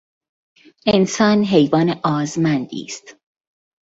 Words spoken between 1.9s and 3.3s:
آزمندی است.